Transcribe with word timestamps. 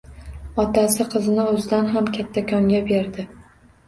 Otasi 0.61 1.05
qizini 1.11 1.43
o‘zidan 1.49 1.89
ham 1.97 2.07
kattakonga 2.15 2.81
berdi. 2.89 3.27